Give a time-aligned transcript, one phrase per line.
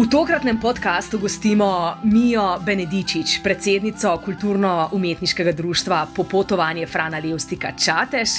[0.00, 8.30] V tokratnem podkastu gostimo Mijo Benedičič, predsednico kulturno-umetniškega društva Popotovanje Frana Levstika Čatež.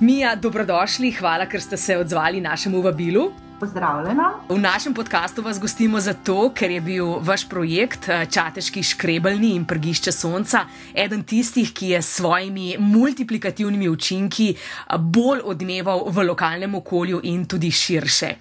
[0.00, 3.26] Mija, dobrodošli, hvala, ker ste se odzvali našemu vabilu.
[3.60, 4.32] Pozdravljena.
[4.48, 9.64] V našem podkastu vas gostimo zato, ker je bil vaš projekt eh, Čateški škrebelni in
[9.64, 10.64] prgišče sonca
[10.94, 17.46] eden tistih, ki je s svojimi multiplikativnimi učinki eh, bolj odmeval v lokalnem okolju in
[17.46, 18.34] tudi širše.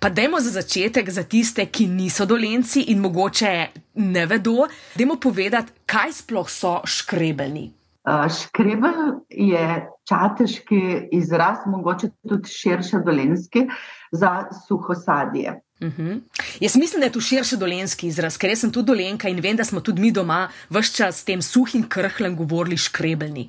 [0.00, 5.72] Pa dajmo za začetek, za tiste, ki niso dolenci in mogoče ne vedo, dajmo povedati,
[5.86, 7.70] kaj sploh so škrebelni.
[8.04, 13.66] Uh, škrebel je čateški izraz, mogoče tudi širše dolenski,
[14.12, 15.60] za suho sadje.
[15.80, 16.02] Uh mhm.
[16.02, 16.20] -huh.
[16.60, 19.64] Jaz mislim, da je to širše dolenski izraz, ker sem tudi dolenka in vem, da
[19.64, 23.48] smo tudi mi doma vse čas s tem suhim krhlem govorili škrebelni.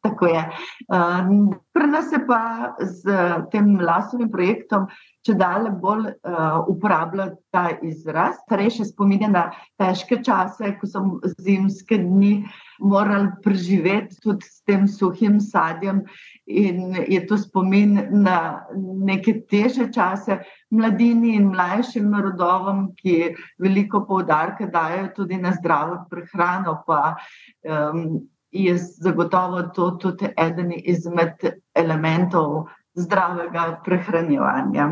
[0.00, 0.50] Tako je.
[0.88, 3.02] Uh, Pri nas je pa z
[3.52, 4.86] tem lasovim projektom
[5.26, 8.38] če dalje bolj uh, uporablja ta izraz.
[8.44, 9.42] Starejše spominja na
[9.80, 11.02] težke čase, ko so
[11.42, 12.44] zimske dni
[12.78, 16.04] morali preživeti tudi s tem suhim sadjem,
[16.46, 20.38] in je to spomin na neke teže čase,
[20.70, 26.80] mladini in mlajšim narodovom, ki veliko poudarka dajo tudi na zdravo prehrano.
[26.86, 27.16] Pa,
[27.66, 28.24] um,
[28.56, 31.42] Je zagotovo to tudi eden izmed
[31.76, 34.86] elementov zdravega prehranjevanja.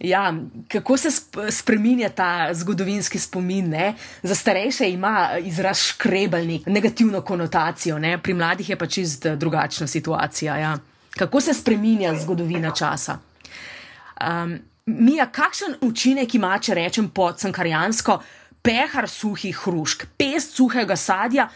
[0.00, 0.34] Ja,
[0.68, 1.08] kako se
[1.50, 3.68] spremenja ta zgodovinski spomin?
[3.68, 3.94] Ne?
[4.22, 8.18] Za starejše ima izraz škrebelnik negativno konotacijo, ne?
[8.18, 10.56] pri mladih je pa čist drugačna situacija.
[10.56, 10.78] Ja.
[11.16, 13.18] Kako se spremenja zgodovina časa?
[14.20, 18.18] Um, Mija, kakšen učinek ima, če rečem po cankarjansko,
[18.62, 21.46] pehar suhih hrušk, pest suhega sadja,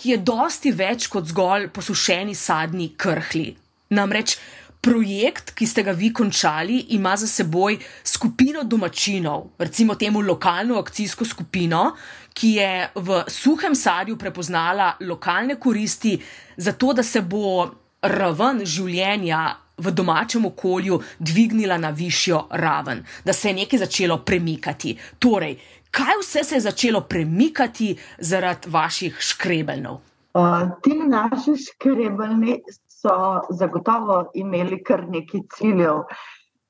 [0.00, 3.50] ki je dosti več kot zgolj posušeni sadni krhli?
[3.92, 4.38] Namreč
[4.80, 11.24] projekt, ki ste ga vi končali, ima za seboj skupino domačinov, recimo temu lokalno akcijsko
[11.24, 11.92] skupino,
[12.34, 16.18] ki je v suhem sadju prepoznala lokalne koristi,
[16.56, 17.70] zato da se bo
[18.02, 19.40] raven življenja
[19.78, 24.96] v domačem okolju dvignila na višjo raven, da se je nekaj začelo premikati.
[25.18, 25.58] Torej,
[25.90, 30.00] kaj vse se je začelo premikati zaradi vaših škrebelnov?
[30.34, 32.60] Uh, ti naši škrebelni
[32.98, 33.14] so
[33.60, 36.04] zagotovo imeli kar nekaj ciljev.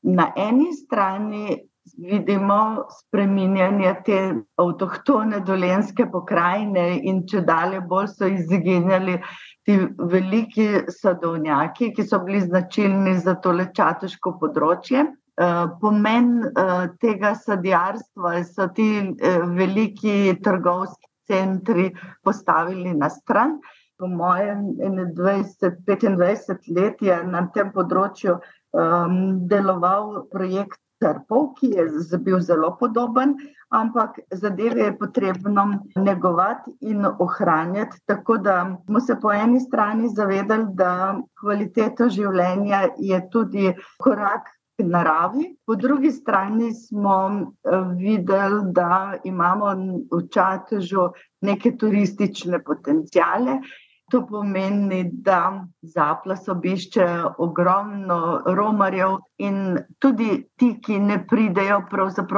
[0.02, 1.58] Na eni strani
[1.98, 4.18] vidimo spreminjanje te
[4.60, 9.16] avtohtone dolenske pokrajine in če dalje bolj so izginjali
[9.68, 9.78] ti
[10.12, 10.68] veliki
[11.00, 15.04] sadovnjaki, ki so bili značilni za tole čatoško področje.
[15.38, 21.90] Eh, pomen eh, tega sadjarstva so ti eh, veliki trgovski centri
[22.24, 23.58] postavili na stran
[23.98, 24.76] po mojem
[25.16, 29.16] 21-25 let je na tem področju um,
[29.50, 33.36] deloval projekt Trpov, ki je bil zelo podoben,
[33.70, 35.64] ampak zadeve je potrebno
[35.94, 38.00] negovati in ohranjati.
[38.06, 43.70] Tako da smo se po eni strani zavedali, da kvaliteta življenja je tudi
[44.02, 45.56] korak naravi.
[45.66, 49.74] Po drugi strani smo eh, videli, da imamo
[50.10, 51.10] v Čatežu
[51.42, 53.60] neke turistične potencijale.
[54.08, 57.06] To pomeni, da zaplas obišče
[57.44, 59.58] ogromno romarjev in
[60.00, 61.82] tudi ti, ki ne pridejo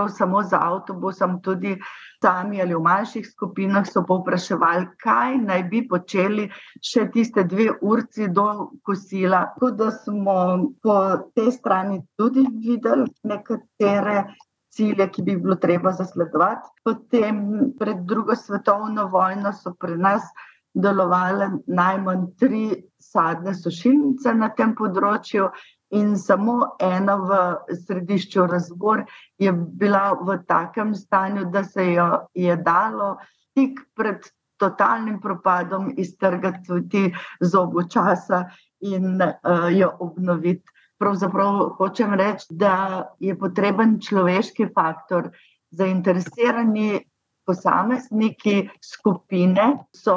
[0.09, 1.77] samo z avtobusom, tudi
[2.23, 6.51] sami ali v manjših skupinah so povpraševali, kaj naj bi počeli
[6.83, 8.49] še tiste dve urci do
[8.83, 9.47] kosila.
[9.55, 10.37] Tako da smo
[10.83, 10.99] po
[11.35, 14.27] tej strani tudi videli nekatere
[14.71, 16.69] cilje, ki bi bilo treba zasledovati.
[16.85, 20.27] Potem pred drugo svetovno vojno so pri nas
[20.75, 22.65] delovale najmanj tri
[23.01, 25.51] sadne sušilnice na tem področju
[25.99, 27.39] in samo ena v
[27.87, 29.03] središču razbor
[29.39, 33.17] je bila v takem stanju, da se jo je dalo
[33.55, 34.29] tik pred
[34.61, 38.45] totalnim propadom iztrgati z obočasa
[38.81, 40.69] in uh, jo obnoviti.
[41.01, 45.31] Pravzaprav hočem reči, da je potreben človeški faktor,
[45.73, 47.01] zainteresirani
[47.47, 50.17] posamezniki skupine so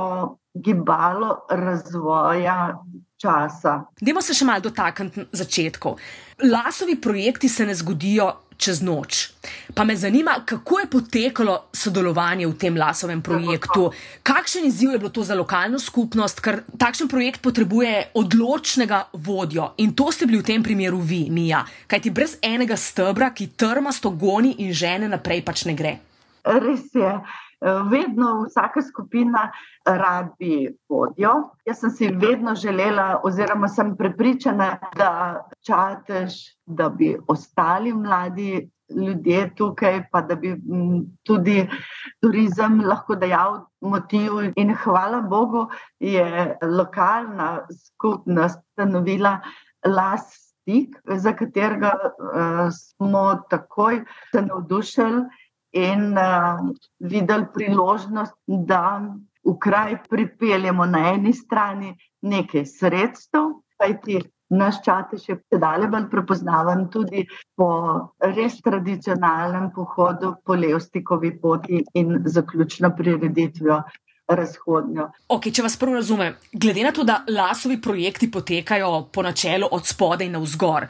[0.53, 2.83] gibalo razvoja
[3.17, 3.79] časa.
[4.01, 5.99] Dajmo se še malo dotakniti začetkov.
[6.43, 9.31] Lasovi projekti se ne zgodijo čez noč.
[9.75, 13.89] Pa me zanima, kako je potekalo sodelovanje v tem lasovem projektu,
[14.23, 19.95] kakšen izziv je bilo to za lokalno skupnost, ker takšen projekt potrebuje odločnega vodjo in
[19.97, 24.55] to ste bili v tem primeru vi, Mija, kajti brez enega stebra, ki trmasto goni
[24.63, 25.97] in žene naprej, pač ne gre.
[26.43, 27.11] Res je
[27.63, 29.51] vedno vsaka skupina
[29.85, 31.33] rabi vodjo.
[31.65, 36.33] Jaz sem si vedno želela, oziroma sem prepričana, da čatež,
[36.65, 40.55] da bi ostali mladi ljudje tukaj, pa da bi
[41.23, 41.67] tudi
[42.21, 44.31] turizem lahko dejal motiv.
[44.55, 45.67] In hvala Bogu
[45.99, 49.39] je lokalna skupnost stanovila
[49.85, 50.39] las.
[50.63, 53.97] Stik, za katerega uh, smo takoj
[54.31, 55.25] se navdušili
[55.73, 56.61] in uh,
[56.99, 59.01] videli priložnost, da
[59.43, 64.21] v kraj pripeljemo na eni strani nekaj sredstev, kajti
[64.53, 67.25] naš čatež je predale bolj prepoznaven tudi
[67.57, 67.67] po
[68.21, 73.81] res tradicionalnem pohodu po Levstikovi poti in zaključno prireditvijo
[74.27, 75.09] razhodnjo.
[75.29, 79.87] Okay, če vas prvo razumem, glede na to, da lasovi projekti potekajo po načelu od
[79.87, 80.87] spodaj na vzgor.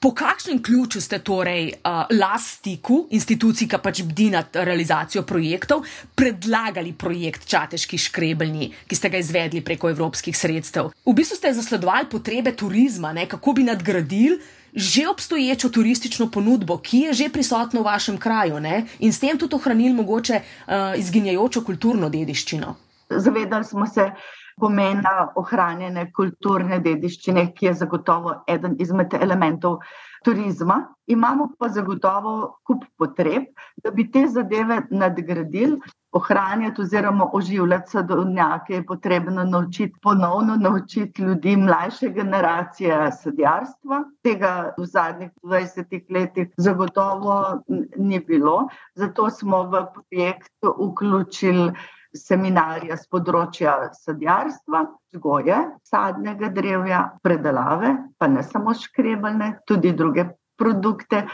[0.00, 5.82] Po kakšnem ključu ste torej uh, lastiku, instituciji, ki pač bdi nad realizacijo projektov,
[6.14, 10.92] predlagali projekt Čateški škrebelni, ki ste ga izvedli preko evropskih sredstev?
[11.02, 13.26] V bistvu ste zasledovali potrebe turizma, ne?
[13.26, 14.38] kako bi nadgradili
[14.78, 18.84] že obstoječo turistično ponudbo, ki je že prisotna v vašem kraju ne?
[18.98, 22.76] in s tem tudi ohranili mogoče uh, izginjajočo kulturno dediščino.
[23.10, 24.10] Zavedali smo se
[24.60, 29.78] pomena ohranjene kulturne dediščine, ki je zagotovo eden izmed elementov
[30.24, 30.80] turizma.
[31.06, 32.32] Imamo pa zagotovo
[32.66, 33.48] kup potreb,
[33.84, 35.78] da bi te zadeve nadgradili,
[36.12, 44.02] ohranjati oziroma oživljati sadovnjake, je potrebno naučiti, ponovno naučiti ljudi mlajše generacije sadjarstva.
[44.22, 47.62] Tega v zadnjih 20 letih zagotovo
[47.96, 48.68] ni bilo.
[48.94, 51.72] Zato smo v projekt vključili
[52.16, 54.82] seminarje z področja sadjarstva,
[55.12, 60.28] vzgoje, sadnega drevja, predelave, pa ne samo škrebelne, tudi druge
[60.58, 61.26] produkte.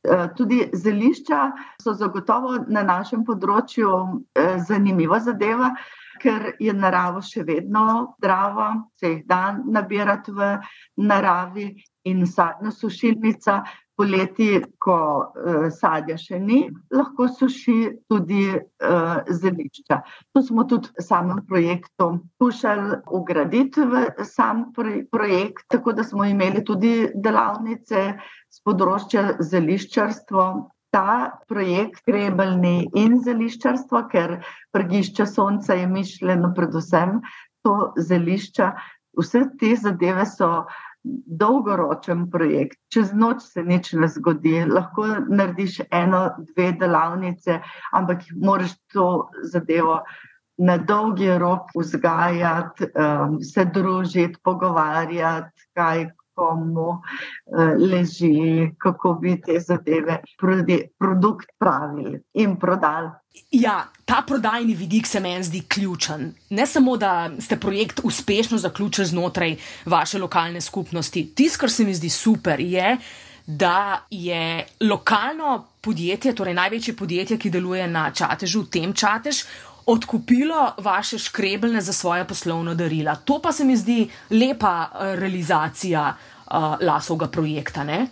[0.00, 1.38] Eh, tudi zelišča
[1.82, 3.90] so zagotovo na našem področju
[4.32, 5.74] eh, zanimiva zadeva,
[6.22, 10.48] ker je narava še vedno zdrava, se jih da nabirati v
[11.04, 11.68] naravi
[12.08, 13.60] in sadna sušilnica.
[14.00, 14.96] Poleti, ko
[15.28, 16.62] uh, sadja še ni,
[16.96, 17.74] lahko suši
[18.08, 19.98] tudi uh, zelišča.
[20.32, 22.06] To smo tudi v samem projektu
[22.40, 24.70] skušali ugraditi v sam
[25.12, 28.06] projekt, tako da smo imeli tudi delavnice
[28.48, 30.50] z področja zeliščarstva.
[30.90, 34.40] Ta projekt Krebelni in zeliščarstvo, ker
[34.74, 37.20] prgišče sonca je mišljeno predvsem
[37.62, 38.72] to zelišča,
[39.20, 40.48] vse te zadeve so
[41.04, 42.78] dolgoročen projekt.
[42.92, 47.60] Čez noč se nič ne zgodi, lahko narediš eno, dve delavnice,
[47.96, 50.02] ampak moraš to zadevo
[50.60, 57.00] na dolgi rok vzgajati, um, se družiti, pogovarjati, kaj komu uh,
[57.90, 60.20] leži, kako bi te zadeve,
[60.98, 63.10] produkt pravili in prodali.
[63.50, 66.32] Ja, ta prodajni vidik se meni zdi ključen.
[66.50, 69.56] Ne samo, da ste projekt uspešno zaključili znotraj
[69.86, 71.32] vaše lokalne skupnosti.
[71.34, 72.96] Tisto, kar se mi zdi super, je,
[73.46, 79.44] da je lokalno podjetje, torej največje podjetje, ki deluje na čatežu, tem čatež.
[79.86, 83.14] Odkupilo vaše škrebelne za svoje poslovno darila.
[83.24, 87.84] To pa se mi zdi lepa eh, realizacija uh, lasovega projekta.
[87.84, 88.06] Ne?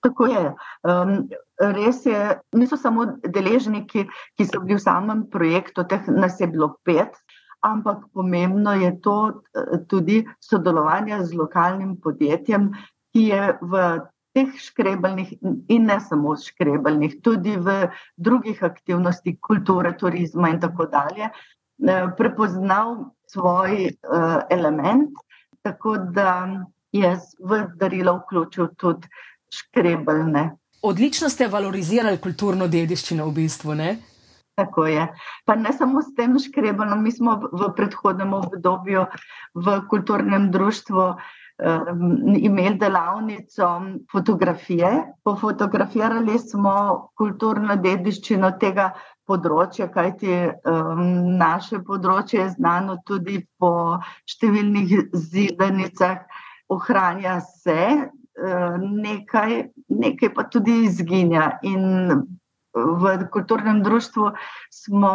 [0.00, 0.44] Tako je.
[0.82, 1.28] Um,
[1.60, 2.20] res je,
[2.56, 7.18] niso samo deležniki, ki so bili v samem projektu, teh nas je bilo pet,
[7.60, 12.70] ampak pomembno je to eh, tudi sodelovanje z lokalnim podjetjem,
[13.12, 13.84] ki je v
[14.34, 15.32] teh škrebelnih
[15.68, 23.10] in ne samo škrebelnih, tudi v drugih aktivnostih kulture, turizma in tako dalje, eh, prepoznal
[23.30, 25.10] svoj uh, element,
[25.62, 26.48] tako da
[26.92, 29.08] je v darilo vključil tudi
[29.54, 30.50] škrebelne.
[30.82, 33.74] Odlično ste valorizirali kulturno dediščino v bistvu.
[33.74, 33.90] Ne?
[34.58, 35.06] Tako je.
[35.44, 39.06] Pa ne samo s tem škrebelom, mi smo v predhodnem obdobju
[39.54, 41.06] v kulturnem društvu
[41.60, 43.70] um, imeli delavnico
[44.12, 44.90] fotografije.
[45.24, 46.74] Pofotografirali smo
[47.16, 48.90] kulturno dediščino tega
[49.28, 51.04] področja, kajti um,
[51.38, 56.24] naše področje je znano tudi po številnih zidanicah,
[56.70, 61.58] ohranja se, Eh, nekaj, nekaj pa tudi izginja.
[61.62, 61.82] In
[62.72, 64.30] v kulturnem društvu
[64.72, 65.10] smo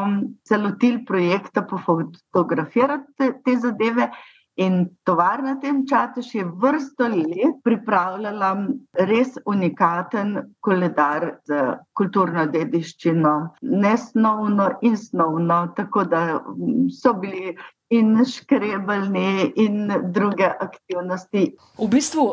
[0.48, 4.10] se lotili projekta pofotografirati te, te zadeve.
[4.56, 8.52] In tovarna tem čatuš je vrsto let pripravljala
[9.10, 11.62] res unikaten koledar za
[11.94, 16.22] kulturno dediščino, nesnovno in snovno, tako da
[17.02, 17.58] so bili
[17.90, 21.50] in škrebelni in druge aktivnosti.
[21.78, 22.30] V bistvu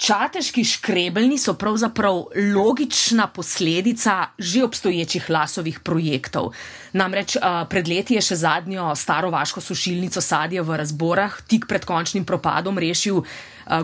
[0.00, 2.22] Čateški škrebelni so pravzaprav
[2.54, 6.52] logična posledica že obstoječih lasovih projektov.
[6.92, 7.36] Namreč
[7.68, 12.78] pred leti je še zadnjo staro vaško sušilnico sadja v razborah tik pred končnim propadom
[12.80, 13.20] rešil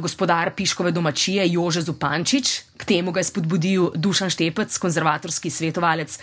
[0.01, 6.19] gospodar Piškove domačije Jože Zupančič, k temu ga je spodbudil Dušan Štepec, konzervatorski svetovalec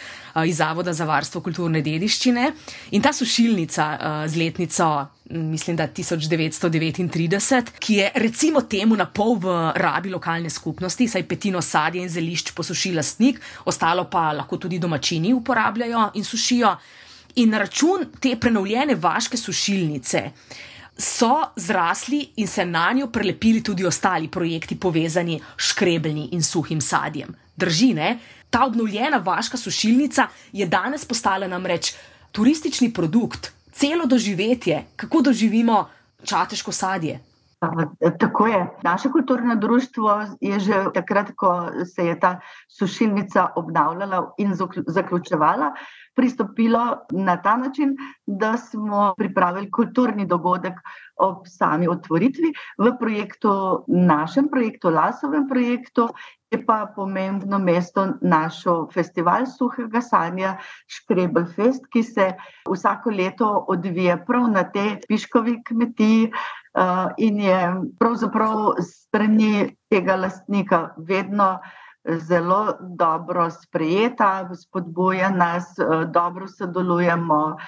[0.46, 2.52] iz Zavoda za varstvo kulturne dediščine.
[2.92, 3.86] In ta sušilnica
[4.28, 4.90] z letnico,
[5.30, 11.62] mislim, da 1939, ki je recimo temu na pol v rabi lokalne skupnosti, saj petino
[11.62, 16.76] sadja in zelišč posuši lastnik, ostalo pa lahko tudi domačini uporabljajo in sušijo.
[17.36, 20.32] In na račun te prenovljene vaške sušilnice
[20.98, 26.82] so zrasli in se na njo prelepili tudi ostali projekti, povezani s škrebelni in suhim
[26.82, 27.36] sadjem.
[27.56, 28.20] Drži, ne?
[28.50, 31.94] Ta obnovljena vaška sušilnica je danes postala namreč
[32.32, 35.90] turistični produkt, celo doživetje, kako doživimo
[36.26, 37.20] čateško sadje.
[38.20, 38.70] Tako je.
[38.84, 44.54] Naše kulturno društvo je že takrat, ko se je ta sušilnica obnavljala in
[44.88, 45.74] zaključevala,
[46.16, 50.74] pristopilo na ta način, da smo pripravili kulturni dogodek
[51.16, 56.10] ob sami otvoritvi v projektu, našem projektu, Lasovem projektu.
[56.52, 62.28] Je pa pomembno mesto našo festival suhega sanja, Škrebelfest, ki se
[62.70, 66.30] vsako leto odvija prav na tej piškovi kmetiji.
[66.74, 67.58] Uh, in je
[68.00, 71.60] pravzaprav strani tega lastnika vedno
[72.06, 77.64] zelo dobro sprejeta, spodbuja nas, eh, dobro sodelujemo, eh,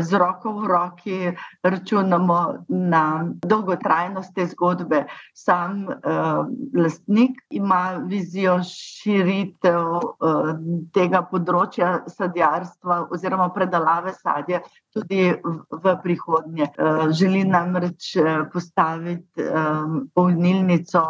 [0.00, 1.18] z roko v roki
[1.62, 5.04] računamo na dolgotrajnost te zgodbe.
[5.34, 6.44] Sam uh,
[6.76, 10.50] lastnik ima vizijo širitev uh,
[10.92, 14.60] tega področja sadjarstva oziroma predelave sadja
[14.92, 16.68] tudi v, v prihodnje.
[16.76, 18.12] Uh, želi namreč
[18.52, 21.08] postaviti um, polnilnico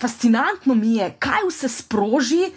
[0.00, 2.50] fascinantno mi je, kaj vse sproži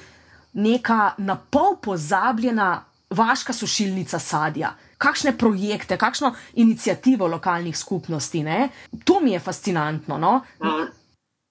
[0.54, 4.74] neka na pol pozabljena vaška sušilnica sadja.
[4.98, 8.44] Kakšne projekte, kakšno inicijativo lokalnih skupnosti.
[8.44, 8.70] Ne?
[9.06, 10.18] To mi je fascinantno.
[10.18, 10.42] No?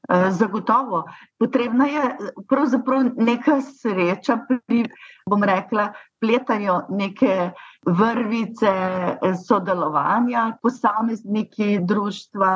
[0.09, 1.05] Eh, zagotovo.
[1.39, 2.03] Potrebna je
[2.49, 4.85] pravzaprav neka sreča pri,
[5.31, 7.51] bom rekla, pletanju neke
[7.87, 8.75] vrvice
[9.47, 12.53] sodelovanja, posamezniki društva,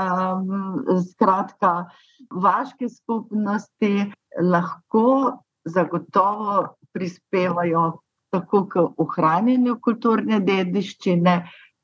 [1.10, 1.90] skratka,
[2.30, 11.36] vaške skupnosti lahko zagotovo prispevajo tako k ohranjanju kulturne dediščine,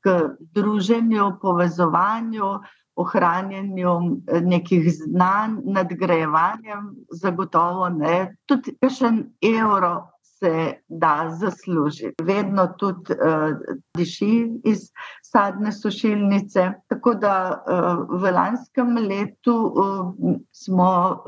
[0.04, 0.16] k
[0.54, 2.50] druženju, povezovanju,
[2.96, 3.94] ohranjanju
[4.26, 8.18] eh, nekih znanj, nadgrajevanjem, zagotovo ne.
[8.46, 9.94] Tudi še en evro
[10.38, 12.22] se da zaslužiti.
[12.22, 13.56] Vedno tudi uh,
[13.96, 14.90] diši iz
[15.32, 16.72] sadne sušilnice.
[16.88, 21.24] Tako da uh, v lanskem letu uh, smo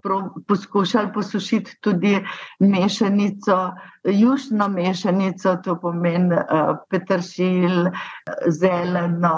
[0.48, 2.26] poskušali posušiti tudi
[2.58, 3.70] mešanico,
[4.04, 7.90] južno mešanico, to pomeni uh, petršilj,
[8.48, 9.36] zeleno,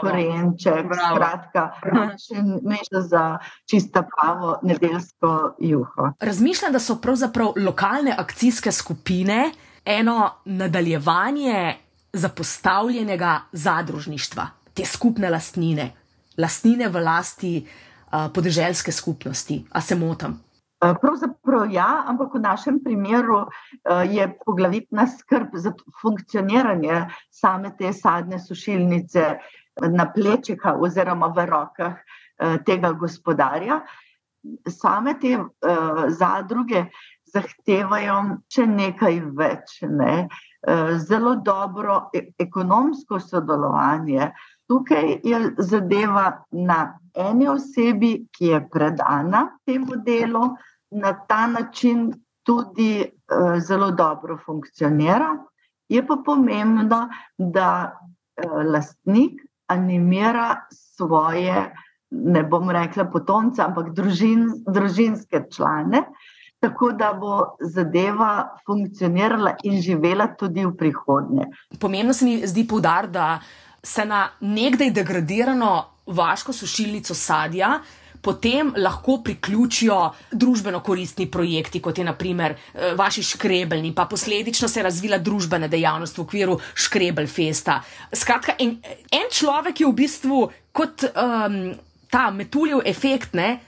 [0.00, 3.38] korenček, skratka, mešanico za
[3.70, 6.12] čisto pravo nedeljsko juho.
[6.20, 9.50] Razmišljam, da so pravzaprav lokalne akcijske skupine
[9.84, 11.76] eno nadaljevanje
[12.12, 15.90] zapostavljenega zadružništva, te skupne lastnine,
[16.38, 19.64] lastnine v lasti uh, podeželske skupnosti.
[19.70, 20.38] A se motim?
[20.80, 23.42] Pravzaprav ja, ampak v našem primeru
[24.08, 29.24] je poglavitna skrb za funkcioniranje same te sadne sušilnice
[29.92, 32.00] na plečih oziroma v rokah
[32.64, 33.82] tega gospodarja.
[34.72, 35.36] Same te
[36.16, 36.86] zadruge
[37.34, 38.16] zahtevajo
[38.48, 39.76] še nekaj več.
[39.84, 40.14] Ne?
[40.24, 40.49] Eh,
[40.98, 44.30] zelo dobro e, ekonomsko sodelovanje.
[44.68, 50.50] Tukaj je zadeva na eni osebi, ki je predana temu delu,
[50.90, 52.10] na ta način
[52.46, 55.36] tudi uh, zelo dobro funkcionira.
[55.88, 61.74] Je pa pomembno, da uh, lastnik animira svoje,
[62.10, 69.80] ne bom rekla potomce, ampak družin, družinske člane, uh, tako da bo zadeva funkcionirala in
[69.82, 71.48] živela tudi v prihodnje.
[71.80, 73.40] Pomembno se mi zdi poudariti, da
[73.82, 77.80] se na nekdaj degradirano vaško sušilnico sadja.
[78.22, 84.80] Potem lahko priključijo družbeno koristni projekti, kot je naprimer eh, vaši škrebelni, pa posledično se
[84.80, 87.80] je razvila družbena dejavnost v okviru škrebelfesta.
[88.12, 88.76] Skratka, en,
[89.12, 91.56] en človek je v bistvu kot um,
[92.10, 93.60] ta metuljev efekt, ne,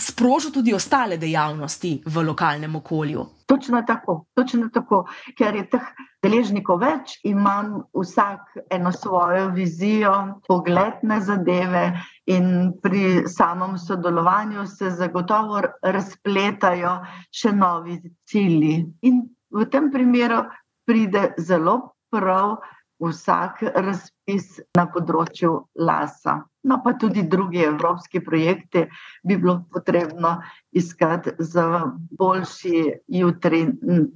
[0.00, 3.26] sprožil tudi ostale dejavnosti v lokalnem okolju.
[3.46, 5.04] Točno tako, točno tako,
[5.38, 5.86] ker je teh
[6.22, 10.12] deležnikov več, imam vsak eno svojo vizijo,
[10.48, 11.84] pogled na zadeve,
[12.30, 16.94] in pri samem sodelovanju se zagotovo razpletajo
[17.34, 18.84] še novi cilji.
[19.02, 20.44] In v tem primeru
[20.86, 22.60] pride zelo prav
[23.00, 26.40] vsak razpis na področju lasa.
[26.68, 28.84] No, pa tudi drugi evropski projekti
[29.24, 30.34] bi bilo potrebno
[30.76, 31.86] iskati za
[32.20, 33.62] boljši jutri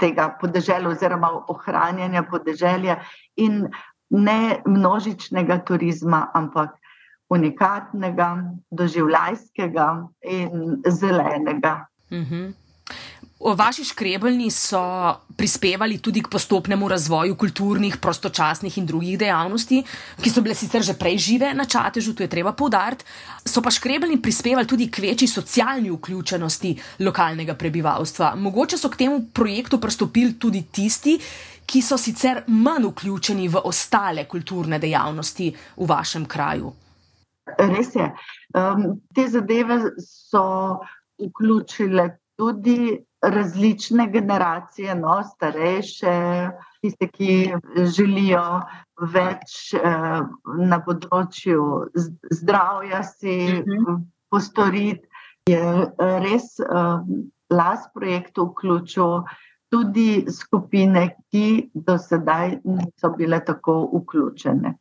[0.01, 2.99] tega podeželja, oziroma ohranjanja podeželja
[3.41, 3.65] in
[4.11, 6.77] ne množičnega turizma, ampak
[7.33, 8.29] unikatnega,
[8.71, 9.89] doživljajskega
[10.29, 11.87] in zelenega.
[12.11, 12.64] Uh mhm.
[13.41, 14.81] Vaši škrebljni so
[15.37, 19.83] prispevali tudi k postopnemu razvoju kulturnih, prostočasnih in drugih dejavnosti,
[20.23, 23.05] ki so bile sicer že prej žive na čatežu, to je treba povdariti.
[23.45, 28.35] So pa škrebljni prispevali tudi k večji socialni vključenosti lokalnega prebivalstva.
[28.37, 31.19] Mogoče so k temu projektu pristopili tudi tisti,
[31.67, 36.73] ki so sicer manj vključeni v ostale kulturne dejavnosti v vašem kraju.
[37.59, 38.07] Res je.
[38.55, 40.79] Um, te zadeve so
[41.19, 42.95] vključile tudi
[43.31, 46.15] različne generacije, no, starejše,
[46.83, 47.55] tiste, ki
[47.97, 48.43] želijo
[49.15, 50.21] več eh,
[50.71, 51.65] na področju
[52.41, 54.05] zdravja si mhm.
[54.31, 55.09] postoriti.
[55.45, 55.61] Je
[56.25, 57.01] res eh,
[57.53, 59.19] las projektu vključil
[59.75, 64.73] tudi skupine, ki do sedaj niso bile tako vključene.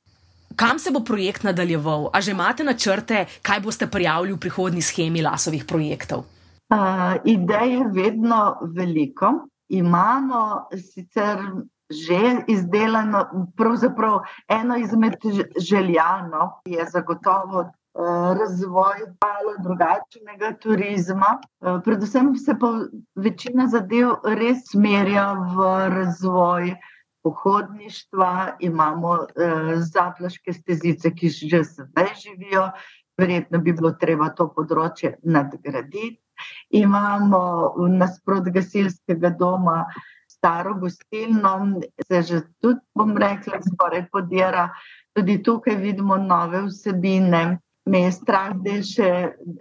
[0.56, 2.12] Kam se bo projekt nadaljeval?
[2.14, 6.28] A že imate načrte, kaj boste prijavili v prihodnji schemi lasovih projektov?
[6.72, 9.48] Uh, idej je vedno veliko.
[9.70, 11.40] Imamo sicer
[11.90, 15.14] že izdelano, pravzaprav eno izmed
[15.70, 21.38] želja, no, je zagotovo uh, razvoj malo drugačnega turizma.
[21.60, 22.72] Uh, predvsem se pa
[23.16, 26.76] večina zadev res smerja v razvoj.
[27.24, 32.66] Pohodništva, imamo eh, zaplaške stezice, ki že zdaj živijo,
[33.18, 36.23] verjetno bi bilo treba to področje nadgraditi.
[36.72, 37.42] Imamo
[37.90, 39.84] nasprot gasilskega doma
[40.28, 41.54] staro gostilno,
[42.08, 44.70] se že tudi, bom rekla, skoraj podira.
[45.14, 47.44] Tudi tukaj vidimo nove vsebine,
[47.86, 49.12] me je strah, da je še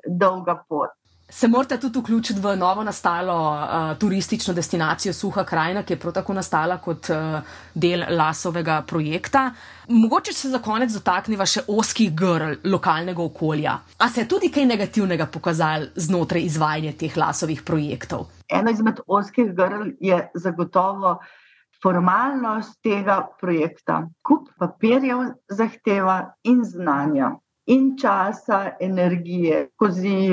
[0.09, 0.91] dolga pot.
[1.33, 6.12] Se morate tudi vključiti v novo nastalo uh, turistično destinacijo Suha krajina, ki je prav
[6.12, 7.40] tako nastala kot uh,
[7.75, 9.47] del lasovega projekta.
[9.88, 13.79] Mogoče se za konec dotakneva še oskih grl lokalnega okolja.
[13.99, 18.29] A se je tudi kaj negativnega pokazalo znotraj izvajanja teh lasovih projektov?
[18.49, 21.16] Eno izmed oskih grl je zagotovo
[21.83, 24.03] formalnost tega projekta.
[24.21, 27.33] Kup papirjev zahteva in znanja
[27.66, 30.31] in časa, energije, skozi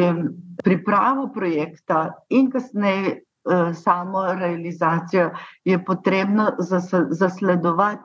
[0.63, 5.31] pripravo projekta in kasneje eh, samo realizacijo,
[5.63, 6.51] je potrebno
[7.09, 8.03] zasledovati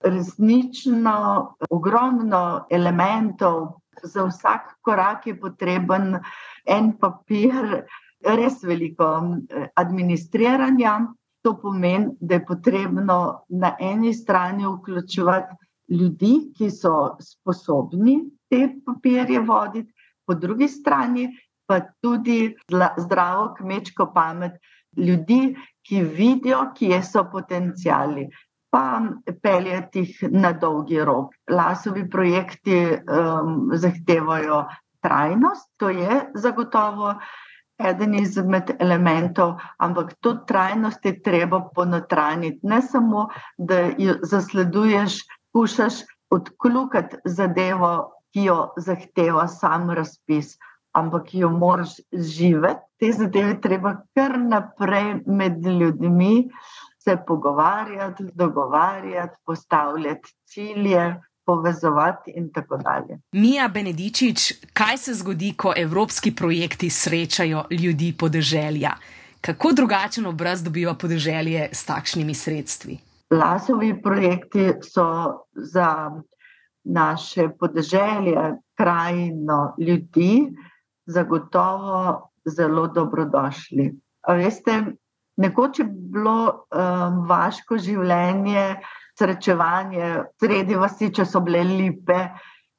[0.00, 3.80] resnično ogromno elementov.
[4.02, 6.14] Za vsak korak je potreben
[6.64, 7.82] en papir,
[8.24, 9.08] res veliko
[9.50, 11.00] eh, administriranja.
[11.42, 15.56] To pomeni, da je potrebno na eni strani vključevati
[15.88, 18.18] ljudi, ki so sposobni
[18.50, 19.92] te papirje voditi,
[20.26, 21.28] po drugi strani
[21.66, 22.54] pa tudi
[22.98, 24.52] zdravo kmečko pamet
[24.96, 25.54] ljudi,
[25.86, 28.28] ki vidijo, kje so potencijali.
[28.70, 29.00] Pa
[29.42, 31.34] peljati jih na dolgi rok.
[31.50, 34.64] Lasovi projekti um, zahtevajo
[35.02, 37.14] trajnost, to je zagotovo
[37.78, 42.60] eden izmed elementov, ampak to trajnost je treba ponotraniti.
[42.62, 50.56] Ne samo, da jo zasleduješ, pušaš odklukati zadevo ki jo zahteva sam razpis,
[50.92, 52.86] ampak jo moraš živeti.
[53.00, 56.50] Te zadeve treba kar naprej med ljudmi
[57.04, 61.20] se pogovarjati, dogovarjati, postavljati cilje.
[61.44, 63.16] Povezovati in tako dalje.
[63.32, 68.90] Mija Benedičič, kaj se zgodi, ko evropski projekti srečajo ljudi podeželja?
[69.40, 72.98] Kako drugačen obraz dobiva podeželje s takšnimi sredstvi?
[73.30, 75.06] Lasovi projekti so
[75.54, 76.10] za
[76.84, 80.48] naše podeželje, krajino ljudi,
[81.06, 83.90] zagotovo zelo dobrodošli.
[84.28, 84.84] A veste,
[85.36, 88.80] nekoč je bilo um, vaško življenje,
[89.18, 92.20] srečevanje sredi vasi, če so bile lipe,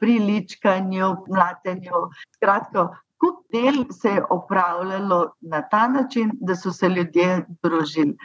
[0.01, 2.05] pri ličkanju, mlatenju.
[2.35, 2.87] Skratka,
[3.21, 8.15] kup del se je opravljalo na ta način, da so se ljudje družili.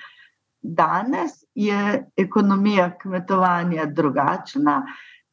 [0.63, 4.81] Danes je ekonomija kmetovanja drugačna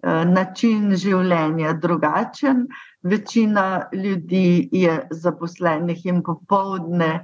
[0.03, 2.67] način življenja drugačen.
[3.03, 7.23] Večina ljudi je zaposlenih in popovdne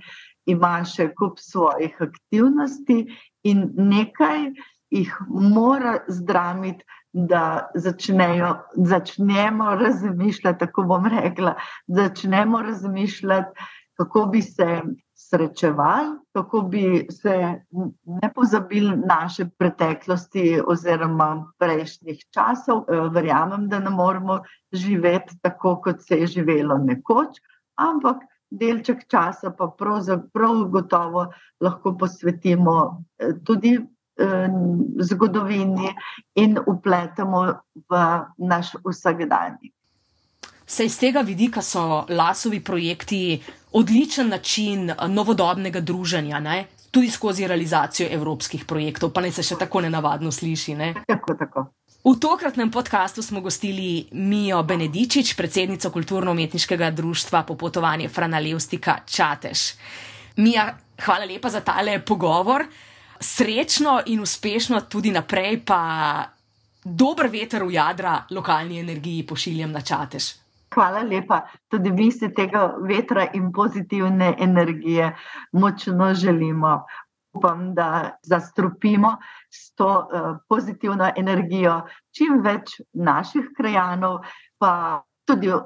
[0.49, 3.05] ima še kup svojih aktivnosti,
[3.43, 4.49] in nekaj
[4.89, 8.51] jih mora zdramiti, da začnejo,
[8.85, 11.55] začnemo razmišljati, tako bom rekla,
[11.87, 13.65] začnemo razmišljati,
[13.97, 14.81] kako bi se
[15.17, 17.35] srečevali, kako bi se
[18.21, 22.85] ne pozabili naše preteklosti oziroma prejšnjih časov.
[23.13, 24.39] Verjamem, da ne moremo
[24.71, 27.41] živeti tako, kot se je živelo nekoč,
[27.75, 31.27] ampak delček časa pa prav gotovo
[31.61, 32.75] lahko posvetimo
[33.45, 33.77] tudi
[34.99, 35.91] zgodovini
[36.35, 37.43] in vpletemo
[37.89, 37.99] v
[38.37, 39.73] naš vsakdanjik.
[40.69, 43.39] Sej iz tega vidika so lasovi projekti
[43.73, 46.65] odličen način novodobnega druženja, ne?
[46.91, 50.73] tudi skozi realizacijo evropskih projektov, pa naj se še tako nenavadno sliši.
[50.75, 50.93] Ne?
[51.07, 51.65] Tako, tako.
[52.05, 59.73] V tokratnem podkastu smo gostili Mijo Benedičič, predsednico kulturno-umetniškega društva Popotovanje Frana Levstika Čateš.
[60.37, 60.71] Mija,
[61.05, 62.65] hvala lepa za tale pogovor
[63.19, 65.81] srečno in uspešno tudi naprej, pa
[66.83, 70.31] dober veter v jadra lokalni energiji pošiljam na čatež.
[70.79, 71.41] Hvala lepa.
[71.67, 75.11] Tudi mi si tega vetra in pozitivne energije
[75.51, 76.85] močno želimo.
[77.33, 79.17] Upam, da zastrupimo
[79.53, 81.81] s to uh, pozitivno energijo
[82.15, 84.23] čim več naših krajanov,
[84.57, 85.61] pa tudi uh,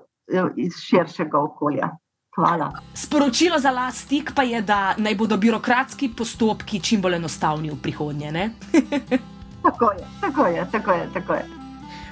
[0.58, 1.94] iz širšega okolja.
[2.36, 2.72] Hvala.
[2.94, 7.82] Sporočilo za las stik pa je, da naj bodo birokratski postopki čim bolj enostavni v
[7.82, 8.32] prihodnje.
[9.66, 11.10] tako je, tako je, tako je.
[11.14, 11.63] Tako je.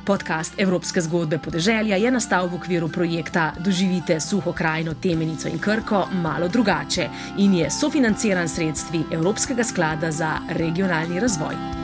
[0.05, 6.07] Podcast Evropske zgodbe podeželja je nastal v okviru projekta Doživite suho krajino Temenico in Krko
[6.13, 11.80] malo drugače in je sofinanciran sredstvi Evropskega sklada za regionalni razvoj.